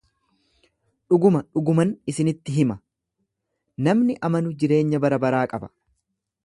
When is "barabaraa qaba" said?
5.05-5.73